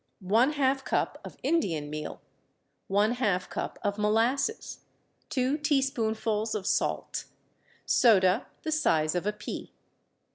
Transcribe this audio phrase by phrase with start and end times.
[0.33, 2.21] One half cup of Indian meal.
[2.87, 4.79] One half cup of molasses.
[5.29, 7.25] Two teaspoonfuls of salt.
[7.85, 9.71] Soda, the size of a pea.